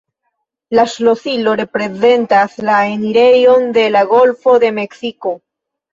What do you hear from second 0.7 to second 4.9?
La ŝlosilo reprezentas la enirejon de la Golfo de